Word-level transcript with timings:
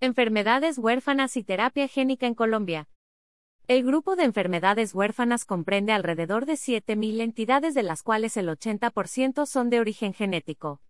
Enfermedades 0.00 0.76
huérfanas 0.76 1.38
y 1.38 1.42
terapia 1.42 1.88
génica 1.88 2.26
en 2.26 2.34
Colombia. 2.34 2.86
El 3.66 3.82
grupo 3.82 4.14
de 4.14 4.24
enfermedades 4.24 4.94
huérfanas 4.94 5.46
comprende 5.46 5.92
alrededor 5.92 6.44
de 6.44 6.52
7.000 6.52 7.22
entidades 7.22 7.72
de 7.72 7.82
las 7.82 8.02
cuales 8.02 8.36
el 8.36 8.48
80% 8.50 9.46
son 9.46 9.70
de 9.70 9.80
origen 9.80 10.12
genético. 10.12 10.82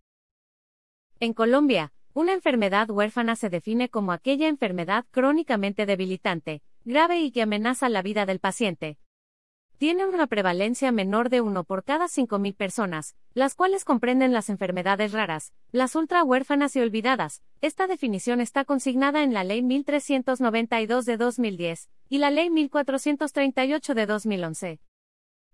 En 1.21 1.33
Colombia, 1.33 1.93
una 2.13 2.33
enfermedad 2.33 2.89
huérfana 2.89 3.37
se 3.37 3.49
define 3.49 3.87
como 3.87 4.11
aquella 4.11 4.49
enfermedad 4.49 5.05
crónicamente 5.09 5.85
debilitante, 5.85 6.61
grave 6.83 7.21
y 7.21 7.31
que 7.31 7.43
amenaza 7.43 7.87
la 7.87 8.01
vida 8.01 8.25
del 8.25 8.39
paciente, 8.39 8.97
tiene 9.77 10.07
una 10.07 10.25
prevalencia 10.25 10.91
menor 10.91 11.29
de 11.29 11.41
uno 11.41 11.63
por 11.63 11.83
cada 11.83 12.05
5.000 12.05 12.55
personas, 12.55 13.15
las 13.33 13.53
cuales 13.53 13.85
comprenden 13.85 14.33
las 14.33 14.49
enfermedades 14.49 15.11
raras, 15.11 15.53
las 15.71 15.95
ultra 15.95 16.23
huérfanas 16.23 16.75
y 16.75 16.79
olvidadas. 16.79 17.43
Esta 17.61 17.85
definición 17.85 18.41
está 18.41 18.65
consignada 18.65 19.23
en 19.23 19.33
la 19.33 19.43
Ley 19.43 19.61
1392 19.61 21.05
de 21.05 21.17
2010 21.17 21.89
y 22.09 22.17
la 22.17 22.31
Ley 22.31 22.49
1438 22.49 23.93
de 23.93 24.05
2011. 24.05 24.79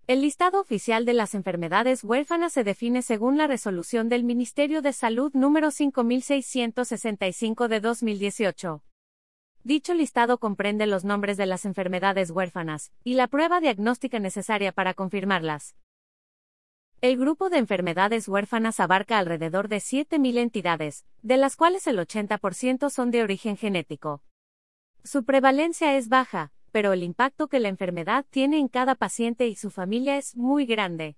El 0.06 0.20
listado 0.20 0.60
oficial 0.60 1.04
de 1.04 1.14
las 1.14 1.34
enfermedades 1.34 2.04
huérfanas 2.04 2.52
se 2.52 2.64
define 2.64 3.02
según 3.02 3.38
la 3.38 3.46
resolución 3.46 4.08
del 4.08 4.24
Ministerio 4.24 4.82
de 4.82 4.92
Salud 4.92 5.32
número 5.34 5.70
5665 5.70 7.68
de 7.68 7.80
2018. 7.80 8.82
Dicho 9.66 9.94
listado 9.94 10.36
comprende 10.36 10.86
los 10.86 11.06
nombres 11.06 11.38
de 11.38 11.46
las 11.46 11.64
enfermedades 11.64 12.30
huérfanas 12.30 12.92
y 13.02 13.14
la 13.14 13.28
prueba 13.28 13.60
diagnóstica 13.60 14.18
necesaria 14.18 14.72
para 14.72 14.92
confirmarlas. 14.92 15.74
El 17.00 17.16
grupo 17.16 17.48
de 17.48 17.56
enfermedades 17.56 18.28
huérfanas 18.28 18.78
abarca 18.78 19.18
alrededor 19.18 19.68
de 19.68 19.78
7.000 19.78 20.36
entidades, 20.36 21.06
de 21.22 21.38
las 21.38 21.56
cuales 21.56 21.86
el 21.86 21.98
80% 21.98 22.90
son 22.90 23.10
de 23.10 23.22
origen 23.22 23.56
genético. 23.56 24.22
Su 25.02 25.24
prevalencia 25.24 25.96
es 25.96 26.10
baja, 26.10 26.52
pero 26.70 26.92
el 26.92 27.02
impacto 27.02 27.48
que 27.48 27.58
la 27.58 27.68
enfermedad 27.68 28.26
tiene 28.28 28.58
en 28.58 28.68
cada 28.68 28.94
paciente 28.94 29.46
y 29.48 29.56
su 29.56 29.70
familia 29.70 30.18
es 30.18 30.36
muy 30.36 30.66
grande. 30.66 31.16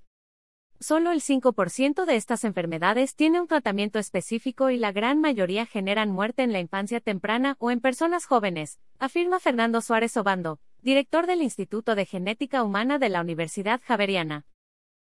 Solo 0.78 1.10
el 1.10 1.22
5% 1.22 2.04
de 2.04 2.16
estas 2.16 2.44
enfermedades 2.44 3.14
tiene 3.14 3.40
un 3.40 3.46
tratamiento 3.46 3.98
específico 3.98 4.68
y 4.68 4.76
la 4.76 4.92
gran 4.92 5.20
mayoría 5.20 5.64
generan 5.64 6.10
muerte 6.10 6.42
en 6.42 6.52
la 6.52 6.60
infancia 6.60 7.00
temprana 7.00 7.56
o 7.58 7.70
en 7.70 7.80
personas 7.80 8.26
jóvenes, 8.26 8.78
afirma 8.98 9.40
Fernando 9.40 9.80
Suárez 9.80 10.16
Obando, 10.18 10.60
director 10.82 11.26
del 11.26 11.40
Instituto 11.40 11.94
de 11.94 12.04
Genética 12.04 12.62
Humana 12.62 12.98
de 12.98 13.08
la 13.08 13.22
Universidad 13.22 13.80
Javeriana. 13.84 14.44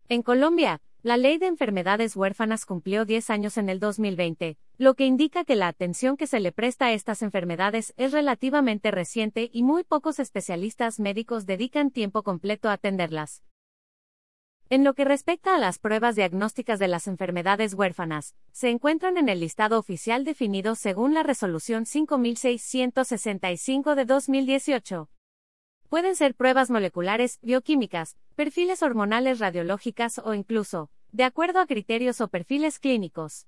En 0.09 0.23
Colombia, 0.23 0.81
la 1.03 1.17
ley 1.17 1.39
de 1.39 1.47
enfermedades 1.47 2.15
huérfanas 2.15 2.65
cumplió 2.65 3.05
10 3.05 3.31
años 3.31 3.57
en 3.59 3.69
el 3.69 3.81
2020, 3.81 4.59
lo 4.79 4.95
que 4.95 5.07
indica 5.07 5.45
que 5.45 5.57
la 5.57 5.69
atención 5.69 6.17
que 6.17 6.29
se 6.29 6.39
le 6.39 6.53
presta 6.53 6.87
a 6.87 6.93
estas 6.93 7.23
enfermedades 7.23 7.95
es 7.97 8.13
relativamente 8.13 8.93
reciente 8.93 9.51
y 9.53 9.65
muy 9.65 9.83
pocos 9.83 10.21
especialistas 10.21 11.01
médicos 11.01 11.47
dedican 11.47 11.91
tiempo 11.91 12.23
completo 12.23 12.69
a 12.69 12.75
atenderlas. 12.75 13.43
En 14.71 14.85
lo 14.85 14.93
que 14.93 15.07
respecta 15.07 15.55
a 15.55 15.59
las 15.59 15.79
pruebas 15.79 16.15
diagnósticas 16.15 16.79
de 16.79 16.89
las 16.89 17.07
enfermedades 17.07 17.73
huérfanas, 17.73 18.35
se 18.53 18.69
encuentran 18.69 19.17
en 19.17 19.31
el 19.31 19.41
listado 19.41 19.79
oficial 19.79 20.27
definido 20.27 20.75
según 20.75 21.15
la 21.15 21.23
Resolución 21.23 21.87
5665 21.87 23.95
de 23.95 24.05
2018. 24.05 25.09
Pueden 25.89 26.17
ser 26.17 26.35
pruebas 26.35 26.71
moleculares, 26.71 27.39
bioquímicas, 27.41 28.19
perfiles 28.37 28.83
hormonales 28.83 29.39
radiológicas 29.39 30.21
o 30.23 30.35
incluso, 30.35 30.91
de 31.13 31.25
acuerdo 31.25 31.61
a 31.61 31.67
criterios 31.67 32.21
o 32.21 32.29
perfiles 32.29 32.79
clínicos. 32.79 33.47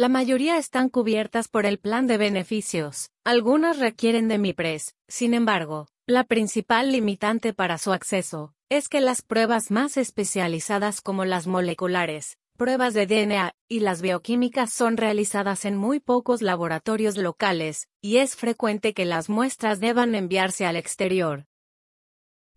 La 0.00 0.08
mayoría 0.08 0.58
están 0.58 0.90
cubiertas 0.90 1.48
por 1.48 1.66
el 1.66 1.80
plan 1.80 2.06
de 2.06 2.18
beneficios, 2.18 3.10
algunas 3.24 3.80
requieren 3.80 4.28
de 4.28 4.38
MIPRES, 4.38 4.94
sin 5.08 5.34
embargo, 5.34 5.88
la 6.06 6.22
principal 6.22 6.92
limitante 6.92 7.52
para 7.52 7.78
su 7.78 7.92
acceso 7.92 8.54
es 8.68 8.88
que 8.88 9.00
las 9.00 9.22
pruebas 9.22 9.72
más 9.72 9.96
especializadas 9.96 11.00
como 11.00 11.24
las 11.24 11.48
moleculares, 11.48 12.38
pruebas 12.56 12.94
de 12.94 13.08
DNA 13.08 13.50
y 13.66 13.80
las 13.80 14.00
bioquímicas 14.00 14.72
son 14.72 14.98
realizadas 14.98 15.64
en 15.64 15.76
muy 15.76 15.98
pocos 15.98 16.42
laboratorios 16.42 17.16
locales, 17.16 17.88
y 18.00 18.18
es 18.18 18.36
frecuente 18.36 18.94
que 18.94 19.04
las 19.04 19.28
muestras 19.28 19.80
deban 19.80 20.14
enviarse 20.14 20.64
al 20.64 20.76
exterior. 20.76 21.46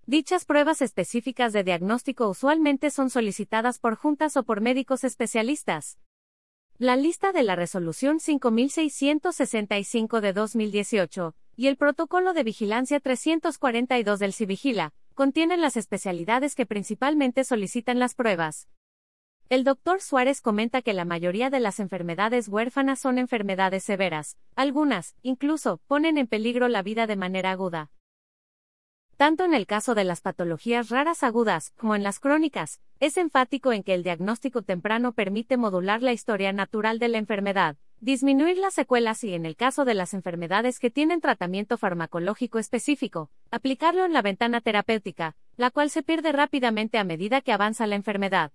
Dichas 0.05 0.45
pruebas 0.45 0.83
específicas 0.83 1.53
de 1.53 1.63
diagnóstico 1.63 2.29
usualmente 2.29 2.91
son 2.91 3.09
solicitadas 3.09 3.79
por 3.79 3.95
juntas 3.95 4.37
o 4.37 4.43
por 4.43 4.61
médicos 4.61 5.03
especialistas. 5.03 5.97
La 6.81 6.95
lista 6.95 7.31
de 7.31 7.43
la 7.43 7.55
Resolución 7.55 8.19
5665 8.19 10.19
de 10.19 10.33
2018 10.33 11.35
y 11.55 11.67
el 11.67 11.77
Protocolo 11.77 12.33
de 12.33 12.43
Vigilancia 12.43 12.99
342 12.99 14.17
del 14.17 14.33
Civigila, 14.33 14.91
contienen 15.13 15.61
las 15.61 15.77
especialidades 15.77 16.55
que 16.55 16.65
principalmente 16.65 17.43
solicitan 17.43 17.99
las 17.99 18.15
pruebas. 18.15 18.67
El 19.47 19.63
doctor 19.63 20.01
Suárez 20.01 20.41
comenta 20.41 20.81
que 20.81 20.93
la 20.93 21.05
mayoría 21.05 21.51
de 21.51 21.59
las 21.59 21.79
enfermedades 21.79 22.47
huérfanas 22.47 22.99
son 22.99 23.19
enfermedades 23.19 23.83
severas, 23.83 24.39
algunas, 24.55 25.15
incluso, 25.21 25.81
ponen 25.85 26.17
en 26.17 26.25
peligro 26.25 26.67
la 26.67 26.81
vida 26.81 27.05
de 27.05 27.15
manera 27.15 27.51
aguda. 27.51 27.91
Tanto 29.21 29.43
en 29.43 29.53
el 29.53 29.67
caso 29.67 29.93
de 29.93 30.03
las 30.03 30.19
patologías 30.21 30.89
raras 30.89 31.21
agudas 31.21 31.73
como 31.77 31.93
en 31.93 32.01
las 32.01 32.19
crónicas, 32.19 32.81
es 32.99 33.17
enfático 33.17 33.71
en 33.71 33.83
que 33.83 33.93
el 33.93 34.01
diagnóstico 34.01 34.63
temprano 34.63 35.11
permite 35.11 35.57
modular 35.57 36.01
la 36.01 36.11
historia 36.11 36.51
natural 36.53 36.97
de 36.97 37.07
la 37.07 37.19
enfermedad, 37.19 37.77
disminuir 37.99 38.57
las 38.57 38.73
secuelas 38.73 39.23
y 39.23 39.35
en 39.35 39.45
el 39.45 39.55
caso 39.55 39.85
de 39.85 39.93
las 39.93 40.15
enfermedades 40.15 40.79
que 40.79 40.89
tienen 40.89 41.21
tratamiento 41.21 41.77
farmacológico 41.77 42.57
específico, 42.57 43.29
aplicarlo 43.51 44.05
en 44.05 44.13
la 44.13 44.23
ventana 44.23 44.59
terapéutica, 44.59 45.35
la 45.55 45.69
cual 45.69 45.91
se 45.91 46.01
pierde 46.01 46.31
rápidamente 46.31 46.97
a 46.97 47.03
medida 47.03 47.41
que 47.41 47.53
avanza 47.53 47.85
la 47.85 47.97
enfermedad. 47.97 48.51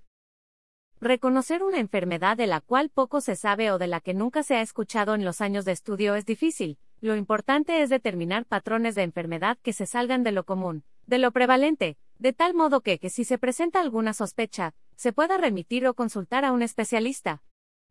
Reconocer 1.00 1.62
una 1.62 1.78
enfermedad 1.78 2.36
de 2.36 2.48
la 2.48 2.60
cual 2.60 2.90
poco 2.90 3.20
se 3.20 3.36
sabe 3.36 3.70
o 3.70 3.78
de 3.78 3.86
la 3.86 4.00
que 4.00 4.14
nunca 4.14 4.42
se 4.42 4.56
ha 4.56 4.62
escuchado 4.62 5.14
en 5.14 5.24
los 5.24 5.40
años 5.40 5.64
de 5.64 5.70
estudio 5.70 6.16
es 6.16 6.26
difícil, 6.26 6.80
lo 7.00 7.16
importante 7.16 7.82
es 7.82 7.90
determinar 7.90 8.46
patrones 8.46 8.94
de 8.94 9.02
enfermedad 9.02 9.58
que 9.62 9.72
se 9.72 9.86
salgan 9.86 10.22
de 10.22 10.32
lo 10.32 10.44
común, 10.44 10.84
de 11.06 11.18
lo 11.18 11.30
prevalente, 11.30 11.96
de 12.18 12.32
tal 12.32 12.54
modo 12.54 12.80
que, 12.80 12.98
si 13.10 13.24
se 13.24 13.38
presenta 13.38 13.80
alguna 13.80 14.14
sospecha, 14.14 14.74
se 14.96 15.12
pueda 15.12 15.36
remitir 15.36 15.86
o 15.86 15.94
consultar 15.94 16.44
a 16.44 16.52
un 16.52 16.62
especialista. 16.62 17.42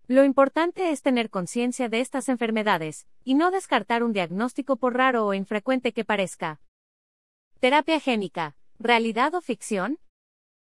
Lo 0.07 0.23
importante 0.23 0.91
es 0.91 1.01
tener 1.01 1.29
conciencia 1.29 1.89
de 1.89 1.99
estas 1.99 2.29
enfermedades, 2.29 3.07
y 3.23 3.35
no 3.35 3.51
descartar 3.51 4.03
un 4.03 4.13
diagnóstico 4.13 4.75
por 4.75 4.95
raro 4.95 5.25
o 5.25 5.33
infrecuente 5.33 5.93
que 5.93 6.05
parezca. 6.05 6.59
Terapia 7.59 7.99
génica, 7.99 8.55
¿realidad 8.77 9.33
o 9.33 9.41
ficción? 9.41 9.99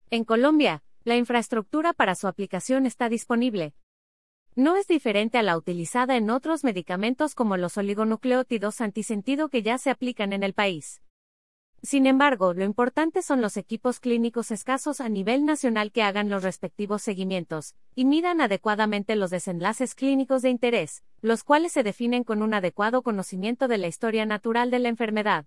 En 0.09 0.23
Colombia, 0.25 0.83
la 1.03 1.15
infraestructura 1.17 1.93
para 1.93 2.15
su 2.15 2.27
aplicación 2.27 2.85
está 2.85 3.09
disponible. 3.09 3.73
No 4.55 4.75
es 4.75 4.85
diferente 4.85 5.39
a 5.39 5.43
la 5.43 5.57
utilizada 5.57 6.15
en 6.15 6.29
otros 6.29 6.63
medicamentos 6.63 7.33
como 7.33 7.57
los 7.57 7.75
oligonucleótidos 7.77 8.81
antisentido 8.81 9.49
que 9.49 9.63
ya 9.63 9.79
se 9.79 9.89
aplican 9.89 10.31
en 10.31 10.43
el 10.43 10.53
país. 10.53 11.01
Sin 11.81 12.05
embargo, 12.05 12.53
lo 12.53 12.63
importante 12.63 13.23
son 13.23 13.41
los 13.41 13.57
equipos 13.57 13.99
clínicos 13.99 14.51
escasos 14.51 15.01
a 15.01 15.09
nivel 15.09 15.43
nacional 15.43 15.91
que 15.91 16.03
hagan 16.03 16.29
los 16.29 16.43
respectivos 16.43 17.01
seguimientos 17.01 17.75
y 17.95 18.05
midan 18.05 18.41
adecuadamente 18.41 19.15
los 19.15 19.31
desenlaces 19.31 19.95
clínicos 19.95 20.43
de 20.43 20.51
interés, 20.51 21.03
los 21.21 21.43
cuales 21.43 21.71
se 21.71 21.81
definen 21.81 22.23
con 22.23 22.43
un 22.43 22.53
adecuado 22.53 23.01
conocimiento 23.01 23.67
de 23.67 23.79
la 23.79 23.87
historia 23.87 24.25
natural 24.27 24.69
de 24.69 24.79
la 24.79 24.89
enfermedad. 24.89 25.45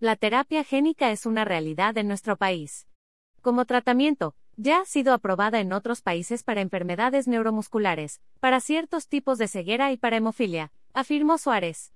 La 0.00 0.16
terapia 0.16 0.64
génica 0.64 1.12
es 1.12 1.26
una 1.26 1.44
realidad 1.44 1.96
en 1.98 2.08
nuestro 2.08 2.36
país. 2.36 2.88
Como 3.42 3.66
tratamiento, 3.66 4.34
ya 4.56 4.80
ha 4.80 4.84
sido 4.84 5.12
aprobada 5.12 5.60
en 5.60 5.72
otros 5.72 6.02
países 6.02 6.42
para 6.42 6.60
enfermedades 6.60 7.28
neuromusculares, 7.28 8.20
para 8.40 8.60
ciertos 8.60 9.08
tipos 9.08 9.38
de 9.38 9.48
ceguera 9.48 9.92
y 9.92 9.96
para 9.96 10.16
hemofilia, 10.16 10.72
afirmó 10.92 11.38
Suárez. 11.38 11.92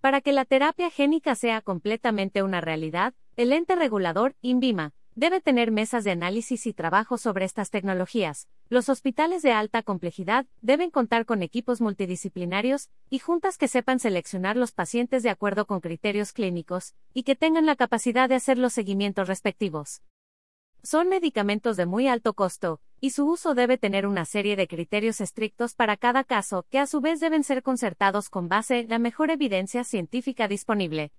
Para 0.00 0.20
que 0.20 0.32
la 0.32 0.44
terapia 0.44 0.90
génica 0.90 1.34
sea 1.34 1.60
completamente 1.60 2.42
una 2.42 2.60
realidad, 2.60 3.14
el 3.36 3.52
ente 3.52 3.74
regulador, 3.74 4.36
INVIMA, 4.42 4.92
debe 5.18 5.40
tener 5.40 5.72
mesas 5.72 6.04
de 6.04 6.12
análisis 6.12 6.64
y 6.68 6.72
trabajo 6.72 7.18
sobre 7.18 7.44
estas 7.44 7.70
tecnologías. 7.70 8.46
Los 8.68 8.88
hospitales 8.88 9.42
de 9.42 9.50
alta 9.50 9.82
complejidad 9.82 10.46
deben 10.60 10.90
contar 10.90 11.26
con 11.26 11.42
equipos 11.42 11.80
multidisciplinarios 11.80 12.88
y 13.10 13.18
juntas 13.18 13.58
que 13.58 13.66
sepan 13.66 13.98
seleccionar 13.98 14.56
los 14.56 14.70
pacientes 14.70 15.24
de 15.24 15.30
acuerdo 15.30 15.66
con 15.66 15.80
criterios 15.80 16.32
clínicos 16.32 16.94
y 17.14 17.24
que 17.24 17.34
tengan 17.34 17.66
la 17.66 17.74
capacidad 17.74 18.28
de 18.28 18.36
hacer 18.36 18.58
los 18.58 18.72
seguimientos 18.72 19.26
respectivos. 19.26 20.02
Son 20.82 21.08
medicamentos 21.08 21.76
de 21.76 21.86
muy 21.86 22.06
alto 22.06 22.34
costo, 22.34 22.80
y 23.00 23.10
su 23.10 23.28
uso 23.28 23.54
debe 23.54 23.78
tener 23.78 24.06
una 24.06 24.24
serie 24.24 24.56
de 24.56 24.68
criterios 24.68 25.20
estrictos 25.20 25.74
para 25.74 25.96
cada 25.96 26.24
caso, 26.24 26.66
que 26.70 26.78
a 26.78 26.86
su 26.86 27.00
vez 27.00 27.20
deben 27.20 27.44
ser 27.44 27.62
concertados 27.62 28.30
con 28.30 28.48
base 28.48 28.80
en 28.80 28.88
la 28.88 28.98
mejor 28.98 29.30
evidencia 29.30 29.84
científica 29.84 30.46
disponible. 30.48 31.12